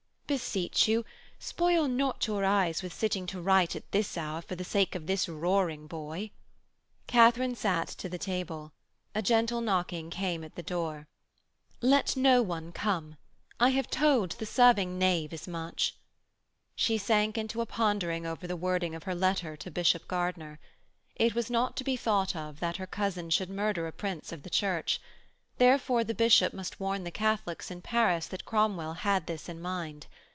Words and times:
'Beseech 0.31 0.87
you, 0.87 1.03
spoil 1.39 1.89
not 1.89 2.25
your 2.25 2.45
eyes 2.45 2.81
with 2.81 2.93
sitting 2.93 3.25
to 3.27 3.41
write 3.41 3.75
at 3.75 3.91
this 3.91 4.17
hour 4.17 4.41
for 4.41 4.55
the 4.55 4.63
sake 4.63 4.95
of 4.95 5.05
this 5.05 5.27
roaring 5.27 5.87
boy.' 5.87 6.31
Katharine 7.05 7.53
sat 7.53 7.89
to 7.89 8.07
the 8.07 8.17
table: 8.17 8.71
a 9.13 9.21
gentle 9.21 9.59
knocking 9.59 10.09
came 10.09 10.45
at 10.45 10.55
the 10.55 10.63
door. 10.63 11.09
'Let 11.81 12.15
no 12.15 12.41
one 12.41 12.71
come, 12.71 13.17
I 13.59 13.71
have 13.71 13.89
told 13.89 14.31
the 14.31 14.45
serving 14.45 14.97
knave 14.97 15.33
as 15.33 15.49
much.' 15.49 15.97
She 16.77 16.97
sank 16.97 17.37
into 17.37 17.59
a 17.59 17.65
pondering 17.65 18.25
over 18.25 18.47
the 18.47 18.55
wording 18.55 18.95
of 18.95 19.03
her 19.03 19.13
letter 19.15 19.57
to 19.57 19.69
Bishop 19.69 20.07
Gardiner. 20.07 20.59
It 21.17 21.35
was 21.35 21.49
not 21.51 21.75
to 21.75 21.83
be 21.83 21.97
thought 21.97 22.37
of 22.37 22.61
that 22.61 22.77
her 22.77 22.87
cousin 22.87 23.31
should 23.31 23.49
murder 23.49 23.85
a 23.85 23.91
Prince 23.91 24.31
of 24.31 24.43
the 24.43 24.49
Church; 24.49 25.01
therefore 25.57 26.03
the 26.05 26.13
bishop 26.15 26.53
must 26.53 26.79
warn 26.79 27.03
the 27.03 27.11
Catholics 27.11 27.69
in 27.69 27.81
Paris 27.83 28.25
that 28.27 28.45
Cromwell 28.45 28.93
had 28.93 29.27
this 29.27 29.47
in 29.47 29.61
mind. 29.61 30.07